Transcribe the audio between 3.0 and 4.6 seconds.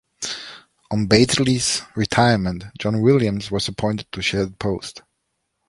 Williams was appointed to share the